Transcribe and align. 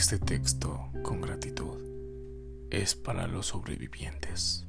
Este 0.00 0.18
texto, 0.18 0.88
con 1.02 1.20
gratitud, 1.20 1.76
es 2.70 2.94
para 2.94 3.26
los 3.26 3.48
sobrevivientes. 3.48 4.66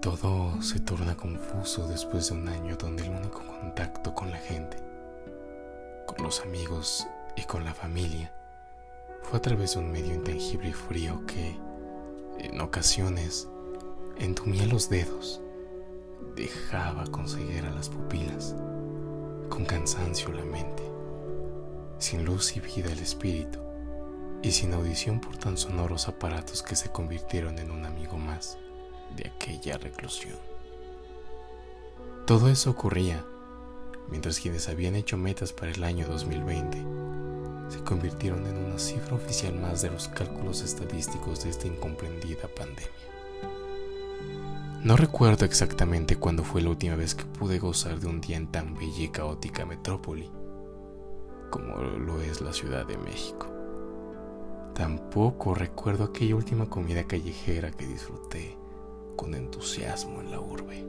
Todo 0.00 0.60
se 0.60 0.80
torna 0.80 1.16
confuso 1.16 1.86
después 1.86 2.28
de 2.28 2.34
un 2.34 2.48
año 2.48 2.76
donde 2.76 3.04
el 3.04 3.10
único 3.10 3.46
contacto 3.46 4.12
con 4.16 4.32
la 4.32 4.38
gente, 4.38 4.78
con 6.08 6.24
los 6.24 6.40
amigos 6.40 7.06
y 7.36 7.44
con 7.44 7.64
la 7.64 7.72
familia 7.72 8.34
fue 9.22 9.38
a 9.38 9.42
través 9.42 9.74
de 9.74 9.78
un 9.78 9.92
medio 9.92 10.12
intangible 10.12 10.70
y 10.70 10.72
frío 10.72 11.24
que, 11.24 11.56
en 12.40 12.60
ocasiones, 12.60 13.48
entumía 14.18 14.66
los 14.66 14.90
dedos, 14.90 15.40
dejaba 16.38 17.04
con 17.06 17.26
a 17.26 17.70
las 17.70 17.88
pupilas, 17.88 18.54
con 19.48 19.64
cansancio 19.64 20.30
la 20.32 20.44
mente, 20.44 20.84
sin 21.98 22.24
luz 22.24 22.56
y 22.56 22.60
vida 22.60 22.92
el 22.92 23.00
espíritu, 23.00 23.58
y 24.40 24.52
sin 24.52 24.72
audición 24.72 25.20
por 25.20 25.36
tan 25.36 25.58
sonoros 25.58 26.06
aparatos 26.06 26.62
que 26.62 26.76
se 26.76 26.90
convirtieron 26.92 27.58
en 27.58 27.72
un 27.72 27.84
amigo 27.84 28.18
más 28.18 28.56
de 29.16 29.28
aquella 29.28 29.78
reclusión. 29.78 30.38
Todo 32.24 32.48
eso 32.48 32.70
ocurría 32.70 33.24
mientras 34.08 34.38
quienes 34.38 34.68
habían 34.68 34.94
hecho 34.94 35.16
metas 35.16 35.52
para 35.52 35.72
el 35.72 35.82
año 35.82 36.06
2020 36.06 36.78
se 37.68 37.80
convirtieron 37.80 38.46
en 38.46 38.56
una 38.56 38.78
cifra 38.78 39.16
oficial 39.16 39.54
más 39.54 39.82
de 39.82 39.90
los 39.90 40.06
cálculos 40.06 40.62
estadísticos 40.62 41.42
de 41.42 41.50
esta 41.50 41.66
incomprendida 41.66 42.46
pandemia. 42.46 43.17
No 44.88 44.96
recuerdo 44.96 45.44
exactamente 45.44 46.16
cuándo 46.16 46.44
fue 46.44 46.62
la 46.62 46.70
última 46.70 46.96
vez 46.96 47.14
que 47.14 47.26
pude 47.26 47.58
gozar 47.58 48.00
de 48.00 48.06
un 48.06 48.22
día 48.22 48.38
en 48.38 48.46
tan 48.46 48.72
bella 48.72 49.02
y 49.02 49.08
caótica 49.10 49.66
metrópoli 49.66 50.30
como 51.50 51.76
lo 51.76 52.22
es 52.22 52.40
la 52.40 52.54
Ciudad 52.54 52.86
de 52.86 52.96
México. 52.96 53.48
Tampoco 54.74 55.54
recuerdo 55.54 56.04
aquella 56.04 56.36
última 56.36 56.70
comida 56.70 57.04
callejera 57.04 57.70
que 57.70 57.86
disfruté 57.86 58.56
con 59.14 59.34
entusiasmo 59.34 60.22
en 60.22 60.30
la 60.30 60.40
urbe. 60.40 60.86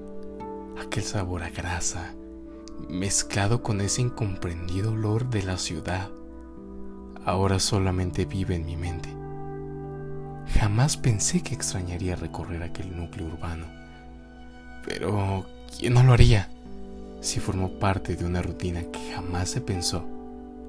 Aquel 0.81 1.03
sabor 1.03 1.44
a 1.44 1.50
grasa 1.50 2.16
mezclado 2.88 3.61
con 3.64 3.81
ese 3.81 4.02
incomprendido 4.02 4.94
olor 4.94 5.30
de 5.30 5.44
la 5.44 5.58
ciudad 5.58 6.09
ahora 7.25 7.59
solamente 7.59 8.23
vive 8.23 8.55
en 8.55 8.66
mi 8.66 8.77
mente. 8.77 9.09
Jamás 10.58 10.95
pensé 10.95 11.44
que 11.44 11.53
extrañaría 11.53 12.16
recorrer 12.16 12.64
aquel 12.64 12.95
núcleo 12.95 13.27
urbano. 13.27 13.78
Pero, 14.85 15.45
¿quién 15.77 15.94
no 15.94 16.03
lo 16.03 16.13
haría? 16.13 16.49
Si 17.22 17.39
formó 17.39 17.80
parte 17.80 18.16
de 18.16 18.25
una 18.25 18.41
rutina 18.41 18.83
que 18.83 19.13
jamás 19.13 19.49
se 19.49 19.61
pensó 19.61 20.05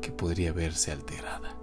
que 0.01 0.11
podría 0.11 0.53
verse 0.53 0.93
alterada. 0.93 1.57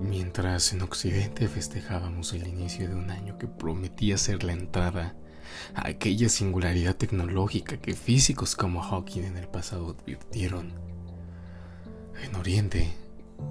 Mientras 0.00 0.72
en 0.72 0.82
Occidente 0.82 1.48
festejábamos 1.48 2.32
el 2.32 2.46
inicio 2.46 2.88
de 2.88 2.94
un 2.94 3.10
año 3.10 3.38
que 3.38 3.46
prometía 3.46 4.16
ser 4.18 4.44
la 4.44 4.52
entrada 4.52 5.14
a 5.74 5.88
aquella 5.88 6.28
singularidad 6.28 6.96
tecnológica 6.96 7.78
que 7.78 7.94
físicos 7.94 8.54
como 8.54 8.80
Hawking 8.80 9.24
en 9.24 9.36
el 9.36 9.48
pasado 9.48 9.96
advirtieron, 9.98 10.72
en 12.22 12.34
Oriente 12.36 12.92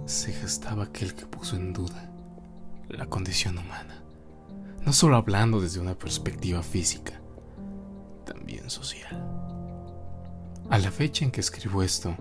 se 0.06 0.34
gestaba 0.34 0.86
aquel 0.86 1.14
que 1.14 1.26
puso 1.26 1.56
en 1.56 1.74
duda 1.74 2.12
la 2.90 3.08
condición 3.08 3.58
humana, 3.58 4.04
no 4.86 4.94
solo 4.94 5.18
hablando 5.18 5.60
desde 5.62 5.80
una 5.80 5.98
perspectiva 5.98 6.64
física, 6.64 7.20
también 8.26 8.70
social. 8.70 9.26
A 10.70 10.78
la 10.78 10.92
fecha 10.92 11.26
en 11.26 11.32
que 11.32 11.42
escribo 11.42 11.84
esto, 11.84 12.16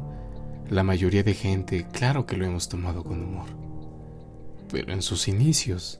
la 0.69 0.83
mayoría 0.83 1.23
de 1.23 1.35
gente, 1.35 1.87
claro 1.93 2.27
que 2.27 2.37
lo 2.37 2.45
hemos 2.45 2.69
tomado 2.69 3.05
con 3.05 3.23
humor 3.23 3.67
pero 4.69 4.93
en 4.93 5.03
sus 5.03 5.29
inicios, 5.29 5.99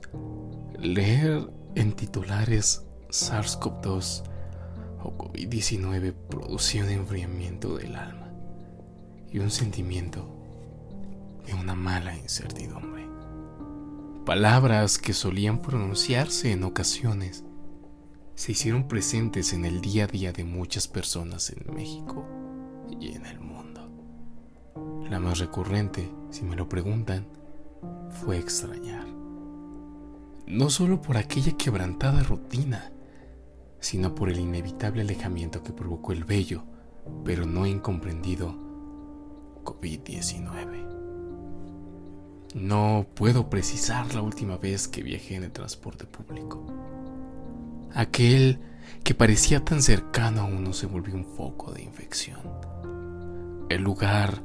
leer 0.79 1.49
en 1.75 1.93
titulares 1.93 2.85
SARS-CoV-2 3.09 4.23
o 5.03 5.17
COVID-19 5.17 6.13
producía 6.29 6.83
un 6.83 6.89
enfriamiento 6.89 7.77
del 7.77 7.95
alma 7.95 8.31
y 9.31 9.39
un 9.39 9.51
sentimiento 9.51 10.36
de 11.47 11.53
una 11.53 11.73
mala 11.73 12.15
incertidumbre. 12.15 13.07
Palabras 14.25 14.97
que 14.97 15.13
solían 15.13 15.61
pronunciarse 15.61 16.51
en 16.51 16.63
ocasiones 16.63 17.45
se 18.35 18.51
hicieron 18.51 18.87
presentes 18.87 19.53
en 19.53 19.65
el 19.65 19.79
día 19.81 20.03
a 20.03 20.07
día 20.07 20.33
de 20.33 20.43
muchas 20.43 20.87
personas 20.87 21.49
en 21.49 21.73
México 21.73 22.27
y 22.99 23.13
en 23.13 23.25
el 23.25 23.39
mundo. 23.39 23.89
La 25.09 25.19
más 25.19 25.39
recurrente, 25.39 26.11
si 26.29 26.43
me 26.43 26.57
lo 26.57 26.67
preguntan, 26.67 27.27
fue 28.09 28.37
extrañar. 28.37 29.07
No 30.45 30.69
solo 30.69 31.01
por 31.01 31.17
aquella 31.17 31.53
quebrantada 31.53 32.21
rutina, 32.23 32.91
sino 33.79 34.13
por 34.13 34.29
el 34.29 34.39
inevitable 34.39 35.01
alejamiento 35.01 35.63
que 35.63 35.71
provocó 35.71 36.11
el 36.11 36.25
bello, 36.25 36.63
pero 37.23 37.45
no 37.45 37.65
incomprendido 37.65 38.55
COVID-19. 39.63 40.96
No 42.55 43.05
puedo 43.13 43.49
precisar 43.49 44.13
la 44.15 44.21
última 44.21 44.57
vez 44.57 44.87
que 44.87 45.03
viajé 45.03 45.35
en 45.35 45.43
el 45.43 45.51
transporte 45.51 46.05
público. 46.05 46.65
Aquel 47.93 48.59
que 49.03 49.13
parecía 49.13 49.63
tan 49.63 49.81
cercano 49.81 50.41
a 50.41 50.45
uno 50.45 50.73
se 50.73 50.85
volvió 50.85 51.15
un 51.15 51.25
foco 51.25 51.73
de 51.73 51.83
infección. 51.83 52.39
El 53.69 53.81
lugar 53.81 54.41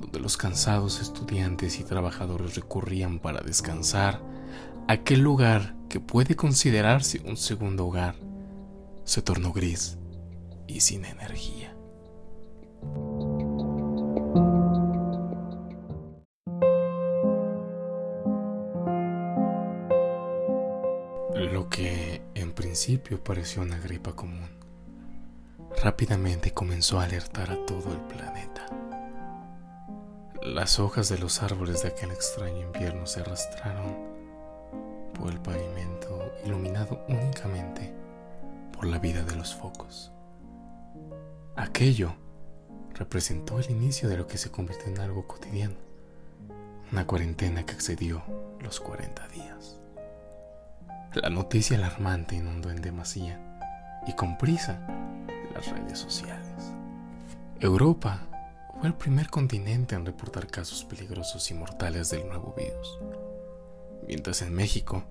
donde 0.00 0.18
los 0.20 0.36
cansados 0.36 1.00
estudiantes 1.00 1.78
y 1.78 1.84
trabajadores 1.84 2.56
recurrían 2.56 3.18
para 3.18 3.40
descansar, 3.40 4.20
aquel 4.88 5.20
lugar 5.20 5.76
que 5.88 6.00
puede 6.00 6.34
considerarse 6.36 7.22
un 7.24 7.36
segundo 7.36 7.86
hogar, 7.86 8.16
se 9.04 9.22
tornó 9.22 9.52
gris 9.52 9.98
y 10.66 10.80
sin 10.80 11.04
energía. 11.04 11.75
Lo 21.36 21.68
que 21.68 22.22
en 22.34 22.52
principio 22.52 23.22
pareció 23.22 23.60
una 23.60 23.78
gripa 23.78 24.16
común, 24.16 24.48
rápidamente 25.82 26.54
comenzó 26.54 26.98
a 26.98 27.04
alertar 27.04 27.50
a 27.50 27.66
todo 27.66 27.92
el 27.92 28.00
planeta. 28.06 28.66
Las 30.40 30.80
hojas 30.80 31.10
de 31.10 31.18
los 31.18 31.42
árboles 31.42 31.82
de 31.82 31.88
aquel 31.88 32.10
extraño 32.10 32.62
invierno 32.62 33.06
se 33.06 33.20
arrastraron 33.20 33.98
por 35.12 35.30
el 35.30 35.38
pavimento 35.38 36.32
iluminado 36.46 37.04
únicamente 37.06 37.92
por 38.72 38.86
la 38.86 38.98
vida 38.98 39.22
de 39.22 39.36
los 39.36 39.54
focos. 39.54 40.12
Aquello 41.54 42.14
representó 42.94 43.58
el 43.58 43.70
inicio 43.70 44.08
de 44.08 44.16
lo 44.16 44.26
que 44.26 44.38
se 44.38 44.50
convirtió 44.50 44.86
en 44.86 45.00
algo 45.00 45.26
cotidiano, 45.28 45.76
una 46.90 47.06
cuarentena 47.06 47.66
que 47.66 47.74
excedió 47.74 48.22
los 48.62 48.80
40 48.80 49.28
días. 49.28 49.80
La 51.14 51.30
noticia 51.30 51.76
alarmante 51.76 52.36
inundó 52.36 52.70
en 52.70 52.82
demasía 52.82 53.40
y 54.06 54.12
con 54.12 54.36
prisa 54.36 54.80
las 55.54 55.68
redes 55.70 55.98
sociales. 55.98 56.72
Europa 57.60 58.20
fue 58.78 58.88
el 58.88 58.94
primer 58.94 59.30
continente 59.30 59.94
en 59.94 60.04
reportar 60.04 60.46
casos 60.48 60.84
peligrosos 60.84 61.50
y 61.50 61.54
mortales 61.54 62.10
del 62.10 62.26
nuevo 62.28 62.54
virus. 62.56 62.98
Mientras 64.06 64.42
en 64.42 64.52
México, 64.52 65.04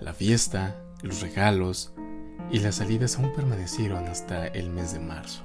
la 0.00 0.12
fiesta, 0.12 0.76
los 1.02 1.20
regalos 1.20 1.92
y 2.50 2.58
las 2.58 2.76
salidas 2.76 3.16
aún 3.16 3.32
permanecieron 3.32 4.08
hasta 4.08 4.48
el 4.48 4.70
mes 4.70 4.92
de 4.92 4.98
marzo, 4.98 5.44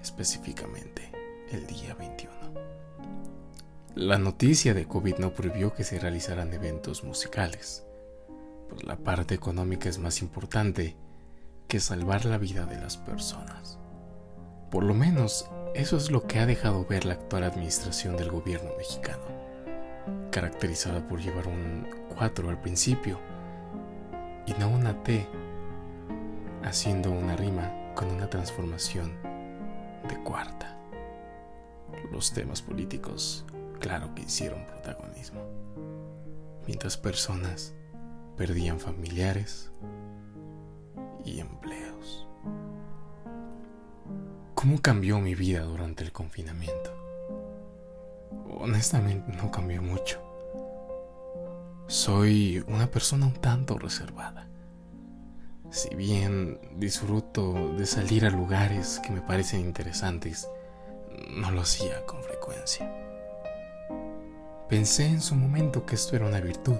específicamente 0.00 1.10
el 1.50 1.66
día 1.66 1.94
21. 1.94 2.32
La 3.96 4.18
noticia 4.18 4.74
de 4.74 4.86
COVID 4.86 5.16
no 5.16 5.34
prohibió 5.34 5.74
que 5.74 5.82
se 5.82 5.98
realizaran 5.98 6.52
eventos 6.54 7.02
musicales, 7.02 7.84
pues 8.68 8.84
la 8.84 8.96
parte 8.96 9.34
económica 9.34 9.88
es 9.88 9.98
más 9.98 10.22
importante 10.22 10.96
que 11.68 11.80
salvar 11.80 12.24
la 12.24 12.38
vida 12.38 12.66
de 12.66 12.80
las 12.80 12.96
personas. 12.96 13.78
Por 14.70 14.84
lo 14.84 14.94
menos 14.94 15.50
eso 15.74 15.96
es 15.96 16.10
lo 16.10 16.26
que 16.26 16.38
ha 16.38 16.46
dejado 16.46 16.84
ver 16.86 17.04
la 17.04 17.14
actual 17.14 17.44
administración 17.44 18.16
del 18.16 18.30
gobierno 18.30 18.70
mexicano, 18.76 19.22
caracterizada 20.30 21.06
por 21.06 21.20
llevar 21.20 21.46
un 21.46 21.86
4 22.16 22.48
al 22.48 22.60
principio 22.60 23.18
y 24.46 24.52
no 24.54 24.68
una 24.68 25.02
T, 25.02 25.26
haciendo 26.64 27.10
una 27.10 27.36
rima 27.36 27.92
con 27.94 28.10
una 28.10 28.28
transformación 28.28 29.12
de 30.08 30.22
cuarta. 30.24 30.74
los 32.10 32.32
temas 32.32 32.62
políticos, 32.62 33.44
claro 33.80 34.14
que 34.14 34.22
hicieron 34.22 34.64
protagonismo, 34.66 35.42
mientras 36.66 36.96
personas 36.96 37.74
perdían 38.38 38.78
familiares 38.78 39.72
y 41.24 41.40
empleos. 41.40 42.28
¿Cómo 44.54 44.80
cambió 44.80 45.18
mi 45.18 45.34
vida 45.34 45.62
durante 45.62 46.04
el 46.04 46.12
confinamiento? 46.12 46.94
Honestamente 48.60 49.32
no 49.32 49.50
cambió 49.50 49.82
mucho. 49.82 50.22
Soy 51.88 52.64
una 52.68 52.86
persona 52.86 53.26
un 53.26 53.34
tanto 53.34 53.76
reservada. 53.76 54.48
Si 55.70 55.94
bien 55.96 56.60
disfruto 56.76 57.74
de 57.76 57.86
salir 57.86 58.24
a 58.24 58.30
lugares 58.30 59.00
que 59.04 59.10
me 59.10 59.20
parecen 59.20 59.60
interesantes, 59.60 60.48
no 61.30 61.50
lo 61.50 61.62
hacía 61.62 62.06
con 62.06 62.22
frecuencia. 62.22 62.90
Pensé 64.68 65.06
en 65.06 65.20
su 65.20 65.34
momento 65.34 65.84
que 65.84 65.96
esto 65.96 66.14
era 66.14 66.26
una 66.26 66.40
virtud, 66.40 66.76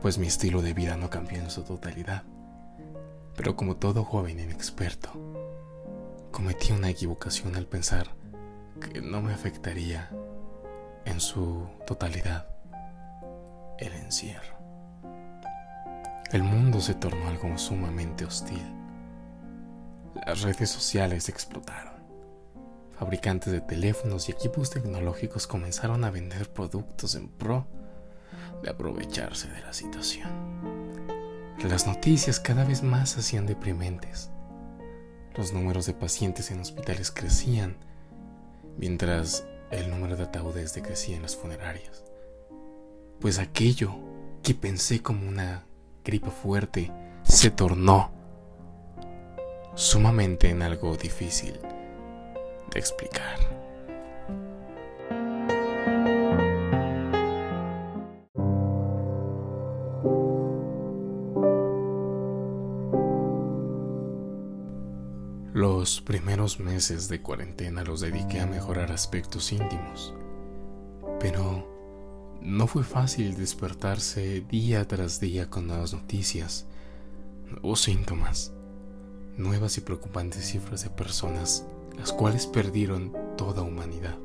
pues 0.00 0.18
mi 0.18 0.26
estilo 0.26 0.62
de 0.62 0.74
vida 0.74 0.96
no 0.96 1.10
cambió 1.10 1.38
en 1.38 1.50
su 1.50 1.62
totalidad. 1.62 2.24
Pero 3.36 3.56
como 3.56 3.76
todo 3.76 4.04
joven 4.04 4.40
inexperto, 4.40 5.10
cometí 6.30 6.72
una 6.72 6.90
equivocación 6.90 7.56
al 7.56 7.66
pensar 7.66 8.08
que 8.80 9.00
no 9.00 9.22
me 9.22 9.32
afectaría 9.32 10.10
en 11.04 11.20
su 11.20 11.66
totalidad 11.86 12.48
el 13.78 13.92
encierro. 13.92 14.56
El 16.32 16.42
mundo 16.42 16.80
se 16.80 16.94
tornó 16.94 17.28
algo 17.28 17.56
sumamente 17.56 18.24
hostil. 18.24 18.62
Las 20.26 20.42
redes 20.42 20.70
sociales 20.70 21.28
explotaron. 21.28 21.94
Fabricantes 22.98 23.52
de 23.52 23.60
teléfonos 23.60 24.28
y 24.28 24.32
equipos 24.32 24.70
tecnológicos 24.70 25.46
comenzaron 25.46 26.04
a 26.04 26.10
vender 26.10 26.50
productos 26.52 27.14
en 27.14 27.28
pro 27.28 27.66
de 28.62 28.70
aprovecharse 28.70 29.48
de 29.48 29.60
la 29.60 29.72
situación. 29.72 30.30
Las 31.68 31.86
noticias 31.86 32.38
cada 32.38 32.64
vez 32.64 32.82
más 32.82 33.16
hacían 33.16 33.46
deprimentes 33.46 34.30
los 35.36 35.52
números 35.52 35.84
de 35.86 35.92
pacientes 35.92 36.50
en 36.50 36.60
hospitales 36.60 37.10
crecían, 37.10 37.76
mientras 38.78 39.46
el 39.70 39.90
número 39.90 40.16
de 40.16 40.24
ataúdes 40.24 40.74
decrecía 40.74 41.16
en 41.16 41.22
las 41.22 41.36
funerarias. 41.36 42.04
Pues 43.20 43.38
aquello 43.38 43.94
que 44.42 44.54
pensé 44.54 45.02
como 45.02 45.28
una 45.28 45.66
gripe 46.04 46.30
fuerte 46.30 46.90
se 47.22 47.50
tornó 47.50 48.10
sumamente 49.74 50.48
en 50.48 50.62
algo 50.62 50.96
difícil 50.96 51.60
de 52.72 52.78
explicar. 52.78 53.55
Primeros 66.06 66.60
meses 66.60 67.08
de 67.08 67.20
cuarentena 67.20 67.82
los 67.82 68.00
dediqué 68.00 68.40
a 68.40 68.46
mejorar 68.46 68.92
aspectos 68.92 69.50
íntimos, 69.50 70.14
pero 71.18 71.66
no 72.40 72.68
fue 72.68 72.84
fácil 72.84 73.36
despertarse 73.36 74.40
día 74.42 74.86
tras 74.86 75.18
día 75.18 75.50
con 75.50 75.66
nuevas 75.66 75.92
noticias, 75.92 76.66
nuevos 77.50 77.80
síntomas, 77.80 78.52
nuevas 79.36 79.78
y 79.78 79.80
preocupantes 79.80 80.46
cifras 80.46 80.84
de 80.84 80.90
personas 80.90 81.66
las 81.98 82.12
cuales 82.12 82.46
perdieron 82.46 83.12
toda 83.36 83.62
humanidad. 83.62 84.16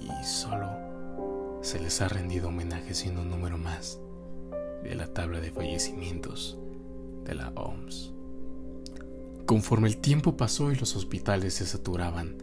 Y 0.00 0.24
solo 0.24 0.70
se 1.62 1.78
les 1.78 2.00
ha 2.00 2.08
rendido 2.08 2.48
homenaje 2.48 2.94
siendo 2.94 3.22
un 3.22 3.30
número 3.30 3.58
más 3.58 4.00
de 4.82 4.96
la 4.96 5.06
tabla 5.06 5.40
de 5.40 5.52
fallecimientos 5.52 6.58
de 7.24 7.36
la 7.36 7.50
OMS. 7.50 8.13
Conforme 9.46 9.88
el 9.88 9.98
tiempo 9.98 10.36
pasó 10.36 10.72
y 10.72 10.76
los 10.76 10.96
hospitales 10.96 11.54
se 11.54 11.66
saturaban, 11.66 12.38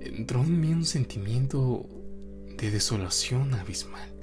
entró 0.00 0.42
en 0.42 0.60
mí 0.60 0.72
un 0.72 0.84
sentimiento 0.84 1.88
de 2.56 2.70
desolación 2.70 3.54
abismal. 3.54 4.14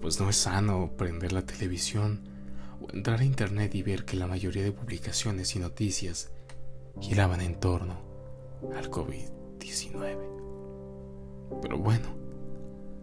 Pues 0.00 0.20
no 0.20 0.28
es 0.28 0.36
sano 0.36 0.92
prender 0.96 1.32
la 1.32 1.46
televisión 1.46 2.28
o 2.80 2.92
entrar 2.92 3.20
a 3.20 3.24
internet 3.24 3.74
y 3.74 3.82
ver 3.82 4.04
que 4.04 4.16
la 4.16 4.26
mayoría 4.26 4.64
de 4.64 4.72
publicaciones 4.72 5.54
y 5.54 5.60
noticias 5.60 6.30
giraban 7.00 7.40
en 7.40 7.60
torno 7.60 8.00
al 8.76 8.90
COVID-19. 8.90 10.18
Pero 11.62 11.78
bueno, 11.78 12.08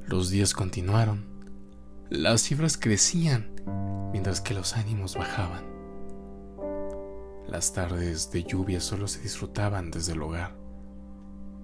los 0.05 0.29
días 0.29 0.53
continuaron, 0.53 1.25
las 2.09 2.41
cifras 2.41 2.77
crecían 2.77 3.55
mientras 4.11 4.41
que 4.41 4.53
los 4.53 4.75
ánimos 4.75 5.15
bajaban. 5.15 5.72
Las 7.47 7.73
tardes 7.73 8.31
de 8.31 8.43
lluvia 8.43 8.79
solo 8.79 9.07
se 9.07 9.21
disfrutaban 9.21 9.91
desde 9.91 10.13
el 10.13 10.21
hogar, 10.21 10.55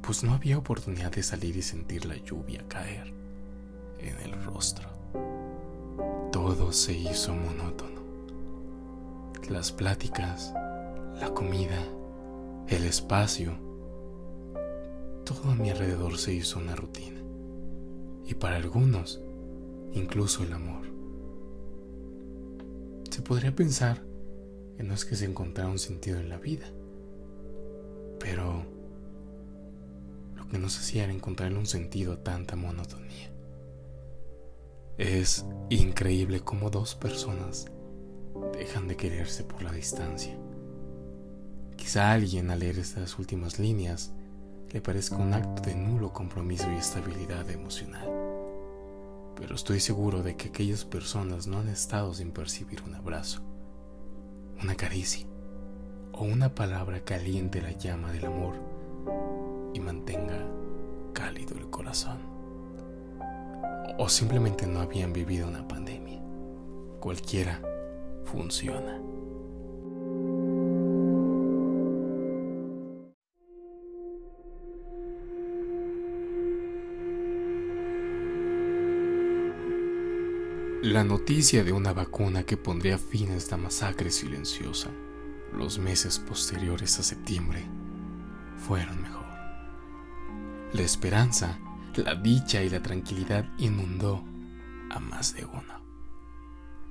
pues 0.01 0.23
no 0.23 0.33
había 0.33 0.57
oportunidad 0.57 1.11
de 1.11 1.23
salir 1.23 1.55
y 1.55 1.61
sentir 1.61 2.05
la 2.05 2.17
lluvia 2.17 2.63
caer 2.67 3.13
en 3.99 4.17
el 4.19 4.43
rostro. 4.43 4.87
Todo 6.31 6.71
se 6.71 6.93
hizo 6.93 7.33
monótono. 7.33 8.01
Las 9.49 9.71
pláticas, 9.71 10.53
la 11.19 11.33
comida, 11.33 11.81
el 12.67 12.85
espacio, 12.85 13.57
todo 15.25 15.51
a 15.51 15.55
mi 15.55 15.69
alrededor 15.69 16.17
se 16.17 16.33
hizo 16.33 16.59
una 16.59 16.75
rutina. 16.75 17.21
Y 18.25 18.35
para 18.35 18.57
algunos, 18.57 19.21
incluso 19.93 20.43
el 20.43 20.53
amor. 20.53 20.87
Se 23.09 23.21
podría 23.21 23.55
pensar 23.55 24.08
no 24.83 24.93
es 24.93 25.05
que 25.05 25.15
se 25.15 25.25
encontrara 25.25 25.69
un 25.69 25.79
sentido 25.79 26.19
en 26.19 26.29
la 26.29 26.37
vida, 26.37 26.67
pero 28.19 28.65
lo 30.35 30.47
que 30.47 30.59
nos 30.59 30.77
hacía 30.77 31.03
era 31.03 31.13
encontrarle 31.13 31.57
un 31.57 31.65
sentido 31.65 32.13
a 32.13 32.24
tanta 32.24 32.55
monotonía. 32.55 33.31
Es 34.98 35.45
increíble 35.69 36.41
cómo 36.41 36.69
dos 36.69 36.95
personas 36.95 37.67
dejan 38.53 38.88
de 38.88 38.98
quererse 38.98 39.43
por 39.43 39.62
la 39.63 39.71
distancia. 39.71 40.38
Quizá 41.77 42.09
a 42.09 42.13
alguien 42.13 42.51
al 42.51 42.59
leer 42.59 42.77
estas 42.77 43.17
últimas 43.17 43.59
líneas 43.59 44.12
le 44.71 44.81
parezca 44.81 45.15
un 45.15 45.33
acto 45.33 45.62
de 45.62 45.75
nulo 45.75 46.12
compromiso 46.13 46.71
y 46.71 46.75
estabilidad 46.75 47.50
emocional. 47.50 48.07
Pero 49.36 49.55
estoy 49.55 49.79
seguro 49.79 50.21
de 50.21 50.36
que 50.36 50.50
aquellas 50.50 50.83
personas 50.83 51.48
no 51.48 51.59
han 51.59 51.69
estado 51.69 52.13
sin 52.13 52.31
percibir 52.31 52.81
un 52.83 52.95
abrazo, 52.95 53.41
una 54.62 54.75
caricia 54.75 55.25
o 56.12 56.24
una 56.24 56.54
palabra 56.54 57.00
caliente 57.00 57.62
la 57.62 57.72
llama 57.72 58.12
del 58.12 58.25
amor 58.25 58.56
y 59.74 59.80
mantenga 59.80 60.46
cálido 61.13 61.56
el 61.58 61.70
corazón. 61.70 62.20
O 63.98 64.10
simplemente 64.10 64.68
no 64.68 64.82
habían 64.82 65.13
vivido 65.13 65.48
una 65.48 65.68
pandemia. 65.68 66.22
Cualquiera 67.00 67.62
funciona. 68.25 69.01
La 80.89 81.03
noticia 81.03 81.63
de 81.63 81.72
una 81.72 81.93
vacuna 81.93 82.41
que 82.41 82.58
pondría 82.58 82.98
fin 82.98 83.29
a 83.29 83.36
esta 83.36 83.58
masacre 83.58 84.10
silenciosa, 84.10 84.89
los 85.55 85.77
meses 85.77 86.17
posteriores 86.17 86.98
a 86.98 87.03
septiembre, 87.03 87.63
fueron 88.58 89.00
mejor. 89.00 89.27
La 90.74 90.81
esperanza, 90.81 91.60
la 91.96 92.15
dicha 92.15 92.63
y 92.63 92.72
la 92.72 92.81
tranquilidad 92.81 93.46
inundó 93.60 94.25
a 94.89 95.00
más 95.00 95.36
de 95.36 95.46
uno. 95.46 95.79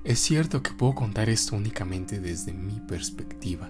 Es 0.05 0.19
cierto 0.19 0.63
que 0.63 0.71
puedo 0.71 0.95
contar 0.95 1.27
esto 1.27 1.57
únicamente 1.57 2.21
desde 2.21 2.53
mi 2.53 2.79
perspectiva, 2.79 3.69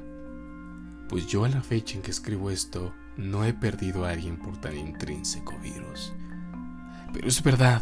pues 1.09 1.25
yo 1.25 1.43
a 1.43 1.49
la 1.49 1.63
fecha 1.63 1.95
en 1.95 2.03
que 2.03 2.11
escribo 2.11 2.51
esto 2.51 2.93
no 3.17 3.45
he 3.45 3.53
perdido 3.55 4.05
a 4.05 4.11
alguien 4.11 4.37
por 4.37 4.61
tan 4.61 4.77
intrínseco 4.77 5.57
virus. 5.57 6.13
Pero 7.13 7.27
es 7.27 7.41
verdad 7.41 7.81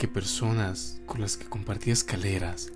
que 0.00 0.08
personas 0.08 0.98
con 1.04 1.20
las 1.20 1.36
que 1.36 1.44
compartía 1.44 1.92
escaleras, 1.92 2.72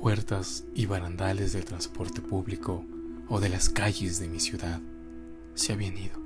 puertas 0.00 0.62
y 0.76 0.86
barandales 0.86 1.52
del 1.52 1.64
transporte 1.64 2.20
público 2.20 2.84
o 3.28 3.40
de 3.40 3.48
las 3.48 3.68
calles 3.68 4.20
de 4.20 4.28
mi 4.28 4.38
ciudad 4.38 4.80
se 5.54 5.72
habían 5.72 5.98
ido 5.98 6.20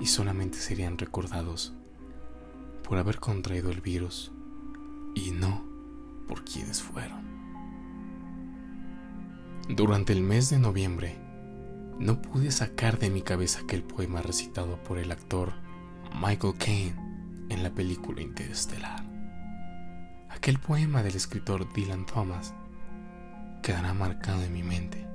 y 0.00 0.04
solamente 0.04 0.58
serían 0.58 0.98
recordados 0.98 1.72
por 2.86 2.98
haber 2.98 3.20
contraído 3.20 3.70
el 3.70 3.80
virus 3.80 4.32
y 5.14 5.30
no 5.30 5.64
por 6.28 6.44
quienes 6.44 6.82
fueron. 6.82 7.24
Durante 9.66 10.12
el 10.12 10.20
mes 10.20 10.50
de 10.50 10.58
noviembre 10.58 11.16
no 11.98 12.20
pude 12.20 12.50
sacar 12.50 12.98
de 12.98 13.08
mi 13.08 13.22
cabeza 13.22 13.60
aquel 13.60 13.82
poema 13.82 14.20
recitado 14.20 14.76
por 14.82 14.98
el 14.98 15.10
actor 15.10 15.54
Michael 16.20 16.58
Caine 16.58 17.03
en 17.48 17.62
la 17.62 17.70
película 17.70 18.22
Interestelar. 18.22 19.04
Aquel 20.30 20.58
poema 20.58 21.02
del 21.02 21.16
escritor 21.16 21.72
Dylan 21.72 22.06
Thomas 22.06 22.54
quedará 23.62 23.94
marcado 23.94 24.42
en 24.42 24.52
mi 24.52 24.62
mente, 24.62 25.06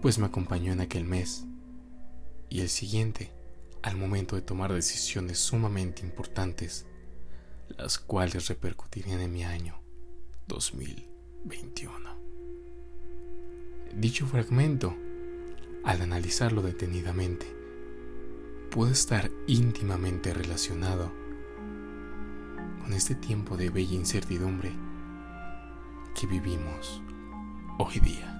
pues 0.00 0.18
me 0.18 0.26
acompañó 0.26 0.72
en 0.72 0.80
aquel 0.80 1.04
mes 1.04 1.46
y 2.48 2.60
el 2.60 2.68
siguiente 2.68 3.30
al 3.82 3.96
momento 3.96 4.36
de 4.36 4.42
tomar 4.42 4.72
decisiones 4.72 5.38
sumamente 5.38 6.02
importantes, 6.02 6.86
las 7.76 7.98
cuales 7.98 8.48
repercutirían 8.48 9.20
en 9.20 9.32
mi 9.32 9.44
año 9.44 9.80
2021. 10.48 12.10
Dicho 13.94 14.26
fragmento, 14.26 14.96
al 15.84 16.00
analizarlo 16.00 16.62
detenidamente, 16.62 17.61
puede 18.72 18.92
estar 18.92 19.30
íntimamente 19.46 20.32
relacionado 20.32 21.12
con 22.82 22.94
este 22.94 23.14
tiempo 23.14 23.58
de 23.58 23.68
bella 23.68 23.94
incertidumbre 23.94 24.72
que 26.18 26.26
vivimos 26.26 27.02
hoy 27.78 28.00
día. 28.00 28.38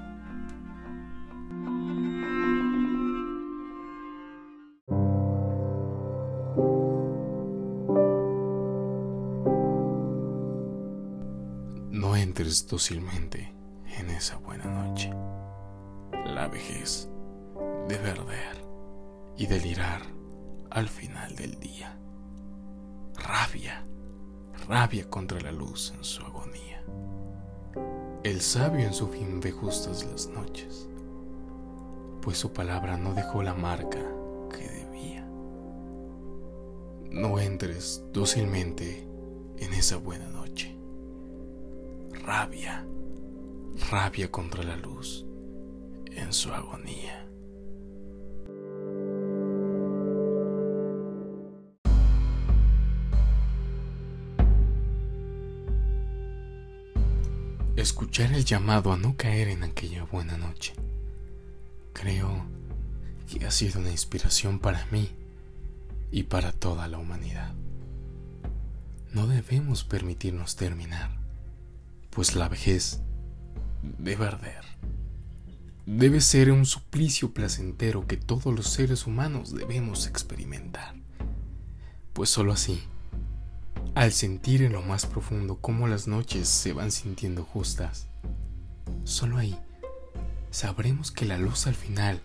No 11.90 12.16
entres 12.16 12.66
dócilmente 12.66 13.54
en 13.98 14.08
esa 14.08 14.38
buena 14.38 14.64
noche. 14.64 15.10
La 16.24 16.48
vejez 16.48 17.10
de 17.86 17.96
perder 17.96 18.64
y 19.36 19.46
delirar 19.46 20.11
al 20.74 20.88
final 20.88 21.36
del 21.36 21.58
día. 21.60 21.98
Rabia, 23.14 23.84
rabia 24.68 25.08
contra 25.08 25.40
la 25.40 25.52
luz 25.52 25.92
en 25.96 26.02
su 26.02 26.22
agonía. 26.22 26.82
El 28.22 28.40
sabio 28.40 28.86
en 28.86 28.94
su 28.94 29.08
fin 29.08 29.40
ve 29.40 29.50
justas 29.50 30.04
las 30.04 30.28
noches, 30.28 30.88
pues 32.22 32.38
su 32.38 32.52
palabra 32.52 32.96
no 32.96 33.12
dejó 33.14 33.42
la 33.42 33.54
marca 33.54 34.00
que 34.50 34.68
debía. 34.68 35.26
No 37.10 37.38
entres 37.38 38.04
dócilmente 38.12 39.06
en 39.58 39.74
esa 39.74 39.98
buena 39.98 40.28
noche. 40.28 40.74
Rabia, 42.24 42.86
rabia 43.90 44.30
contra 44.30 44.62
la 44.62 44.76
luz 44.76 45.26
en 46.12 46.32
su 46.32 46.50
agonía. 46.52 47.31
Escuchar 57.82 58.32
el 58.32 58.44
llamado 58.44 58.92
a 58.92 58.96
no 58.96 59.16
caer 59.16 59.48
en 59.48 59.64
aquella 59.64 60.04
buena 60.04 60.38
noche. 60.38 60.72
Creo 61.92 62.46
que 63.28 63.44
ha 63.44 63.50
sido 63.50 63.80
una 63.80 63.90
inspiración 63.90 64.60
para 64.60 64.86
mí 64.92 65.10
y 66.12 66.22
para 66.22 66.52
toda 66.52 66.86
la 66.86 66.98
humanidad. 66.98 67.52
No 69.12 69.26
debemos 69.26 69.82
permitirnos 69.82 70.54
terminar, 70.54 71.10
pues 72.10 72.36
la 72.36 72.48
vejez 72.48 73.00
debe 73.98 74.26
arder 74.26 74.62
debe 75.86 76.20
ser 76.20 76.52
un 76.52 76.64
suplicio 76.64 77.32
placentero 77.32 78.06
que 78.06 78.16
todos 78.16 78.54
los 78.54 78.68
seres 78.68 79.08
humanos 79.08 79.52
debemos 79.52 80.06
experimentar. 80.06 80.94
Pues 82.12 82.30
sólo 82.30 82.52
así, 82.52 82.84
al 83.94 84.12
sentir 84.12 84.62
en 84.62 84.72
lo 84.72 84.82
más 84.82 85.06
profundo 85.06 85.58
cómo 85.60 85.86
las 85.86 86.08
noches 86.08 86.48
se 86.48 86.72
van 86.72 86.90
sintiendo 86.90 87.44
justas, 87.44 88.06
solo 89.04 89.36
ahí 89.36 89.58
sabremos 90.50 91.10
que 91.10 91.26
la 91.26 91.38
luz 91.38 91.66
al 91.66 91.74
final 91.74 92.20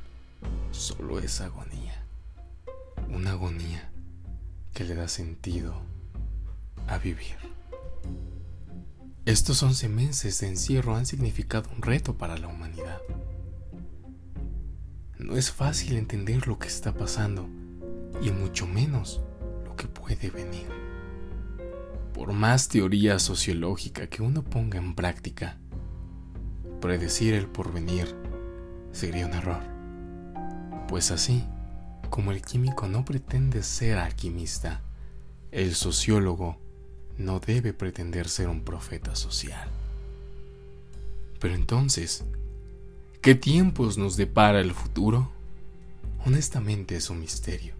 solo 0.71 1.19
es 1.19 1.41
agonía. 1.41 2.05
Una 3.09 3.31
agonía 3.31 3.89
que 4.73 4.83
le 4.83 4.95
da 4.95 5.07
sentido 5.07 5.81
a 6.87 6.97
vivir. 6.97 7.35
Estos 9.25 9.61
once 9.61 9.89
meses 9.89 10.39
de 10.39 10.47
encierro 10.47 10.95
han 10.95 11.05
significado 11.05 11.69
un 11.75 11.81
reto 11.81 12.17
para 12.17 12.37
la 12.37 12.47
humanidad. 12.47 13.01
No 15.17 15.35
es 15.35 15.51
fácil 15.51 15.97
entender 15.97 16.47
lo 16.47 16.59
que 16.59 16.67
está 16.67 16.93
pasando 16.93 17.49
y 18.21 18.31
mucho 18.31 18.67
menos 18.67 19.19
lo 19.65 19.75
que 19.75 19.87
puede 19.87 20.29
venir. 20.29 20.86
Por 22.17 22.33
más 22.33 22.67
teoría 22.67 23.19
sociológica 23.19 24.07
que 24.07 24.23
uno 24.23 24.43
ponga 24.43 24.77
en 24.79 24.95
práctica, 24.95 25.57
predecir 26.81 27.35
el 27.35 27.45
porvenir 27.45 28.13
sería 28.91 29.27
un 29.27 29.33
error. 29.33 29.61
Pues 30.89 31.11
así, 31.11 31.45
como 32.09 32.31
el 32.31 32.41
químico 32.41 32.87
no 32.87 33.05
pretende 33.05 33.63
ser 33.63 33.99
alquimista, 33.99 34.81
el 35.51 35.75
sociólogo 35.75 36.57
no 37.17 37.39
debe 37.39 37.71
pretender 37.71 38.27
ser 38.27 38.49
un 38.49 38.65
profeta 38.65 39.15
social. 39.15 39.69
Pero 41.39 41.53
entonces, 41.53 42.25
¿Qué 43.27 43.35
tiempos 43.35 43.97
nos 43.97 44.15
depara 44.15 44.61
el 44.61 44.73
futuro? 44.73 45.29
Honestamente 46.25 46.95
es 46.95 47.09
un 47.09 47.19
misterio. 47.19 47.73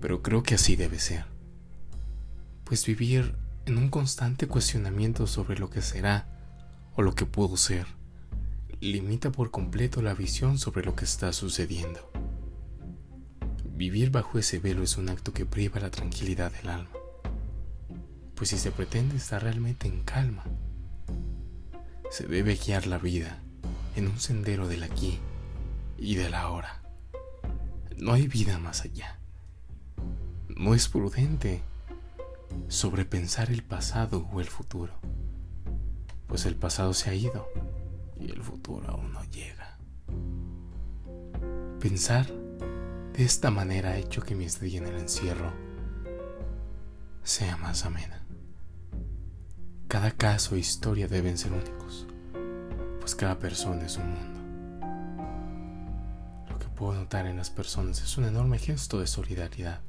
Pero 0.00 0.22
creo 0.22 0.44
que 0.44 0.54
así 0.54 0.76
debe 0.76 1.00
ser. 1.00 1.35
Pues 2.66 2.84
vivir 2.84 3.36
en 3.64 3.78
un 3.78 3.90
constante 3.90 4.48
cuestionamiento 4.48 5.28
sobre 5.28 5.56
lo 5.56 5.70
que 5.70 5.82
será 5.82 6.26
o 6.96 7.02
lo 7.02 7.14
que 7.14 7.24
pudo 7.24 7.56
ser 7.56 7.86
limita 8.80 9.30
por 9.30 9.52
completo 9.52 10.02
la 10.02 10.14
visión 10.14 10.58
sobre 10.58 10.84
lo 10.84 10.96
que 10.96 11.04
está 11.04 11.32
sucediendo. 11.32 12.10
Vivir 13.64 14.10
bajo 14.10 14.40
ese 14.40 14.58
velo 14.58 14.82
es 14.82 14.96
un 14.96 15.08
acto 15.08 15.32
que 15.32 15.46
priva 15.46 15.78
la 15.78 15.92
tranquilidad 15.92 16.50
del 16.50 16.68
alma. 16.68 16.90
Pues 18.34 18.50
si 18.50 18.58
se 18.58 18.72
pretende 18.72 19.14
estar 19.14 19.44
realmente 19.44 19.86
en 19.86 20.02
calma, 20.02 20.42
se 22.10 22.26
debe 22.26 22.56
guiar 22.56 22.88
la 22.88 22.98
vida 22.98 23.40
en 23.94 24.08
un 24.08 24.18
sendero 24.18 24.66
del 24.66 24.82
aquí 24.82 25.20
y 25.98 26.16
del 26.16 26.34
ahora. 26.34 26.82
No 27.96 28.12
hay 28.12 28.26
vida 28.26 28.58
más 28.58 28.82
allá. 28.82 29.20
No 30.48 30.74
es 30.74 30.88
prudente 30.88 31.62
sobrepensar 32.68 33.50
el 33.50 33.62
pasado 33.62 34.28
o 34.32 34.40
el 34.40 34.46
futuro, 34.46 34.92
pues 36.26 36.46
el 36.46 36.56
pasado 36.56 36.94
se 36.94 37.10
ha 37.10 37.14
ido 37.14 37.48
y 38.18 38.30
el 38.30 38.42
futuro 38.42 38.88
aún 38.88 39.12
no 39.12 39.24
llega. 39.24 39.78
Pensar 41.80 42.26
de 43.12 43.24
esta 43.24 43.50
manera 43.50 43.90
ha 43.90 43.96
hecho 43.98 44.22
que 44.22 44.34
mi 44.34 44.44
estadía 44.44 44.78
en 44.78 44.86
el 44.86 44.98
encierro 44.98 45.52
sea 47.22 47.56
más 47.56 47.84
amena. 47.84 48.24
Cada 49.88 50.10
caso 50.10 50.56
e 50.56 50.58
historia 50.58 51.08
deben 51.08 51.38
ser 51.38 51.52
únicos 51.52 52.06
pues 53.06 53.14
cada 53.14 53.38
persona 53.38 53.86
es 53.86 53.98
un 53.98 54.10
mundo. 54.10 54.40
Lo 56.50 56.58
que 56.58 56.66
puedo 56.66 56.92
notar 56.92 57.28
en 57.28 57.36
las 57.36 57.50
personas 57.50 58.02
es 58.02 58.18
un 58.18 58.24
enorme 58.24 58.58
gesto 58.58 58.98
de 58.98 59.06
solidaridad, 59.06 59.80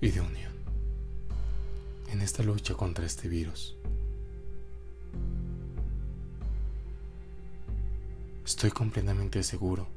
y 0.00 0.10
de 0.10 0.20
unión 0.20 0.52
en 2.10 2.20
esta 2.20 2.42
lucha 2.42 2.74
contra 2.74 3.04
este 3.04 3.28
virus. 3.28 3.76
Estoy 8.44 8.70
completamente 8.70 9.42
seguro 9.42 9.88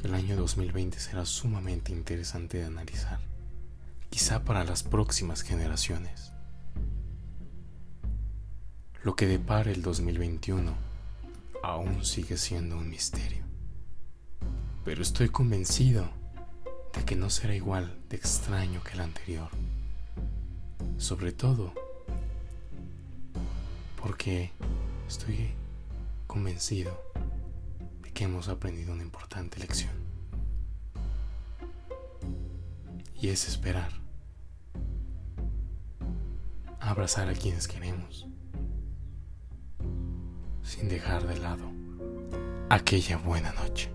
que 0.00 0.08
el 0.08 0.14
año 0.14 0.36
2020 0.36 0.98
será 0.98 1.24
sumamente 1.24 1.92
interesante 1.92 2.58
de 2.58 2.64
analizar, 2.64 3.20
quizá 4.10 4.44
para 4.44 4.64
las 4.64 4.82
próximas 4.82 5.42
generaciones. 5.42 6.32
Lo 9.02 9.16
que 9.16 9.26
depara 9.26 9.70
el 9.70 9.80
2021 9.80 10.74
aún 11.62 12.04
sigue 12.04 12.36
siendo 12.36 12.76
un 12.76 12.90
misterio. 12.90 13.44
Pero 14.84 15.00
estoy 15.02 15.28
convencido 15.30 16.19
de 16.94 17.04
que 17.04 17.16
no 17.16 17.30
será 17.30 17.54
igual 17.54 17.98
de 18.08 18.16
extraño 18.16 18.82
que 18.82 18.92
el 18.92 19.00
anterior. 19.00 19.48
Sobre 20.98 21.32
todo 21.32 21.72
porque 24.00 24.50
estoy 25.08 25.50
convencido 26.26 26.98
de 28.02 28.12
que 28.12 28.24
hemos 28.24 28.48
aprendido 28.48 28.92
una 28.92 29.02
importante 29.02 29.58
lección. 29.58 29.92
Y 33.20 33.28
es 33.28 33.48
esperar. 33.48 33.92
Abrazar 36.80 37.28
a 37.28 37.34
quienes 37.34 37.68
queremos 37.68 38.26
sin 40.62 40.88
dejar 40.88 41.26
de 41.26 41.36
lado 41.38 41.70
aquella 42.68 43.16
buena 43.18 43.52
noche. 43.52 43.90